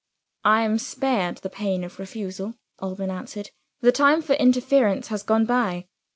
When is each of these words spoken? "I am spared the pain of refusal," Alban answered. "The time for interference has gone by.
"I 0.45 0.63
am 0.63 0.79
spared 0.79 1.37
the 1.43 1.49
pain 1.51 1.83
of 1.83 1.99
refusal," 1.99 2.55
Alban 2.81 3.11
answered. 3.11 3.51
"The 3.81 3.91
time 3.91 4.23
for 4.23 4.33
interference 4.33 5.09
has 5.09 5.21
gone 5.21 5.45
by. 5.45 5.89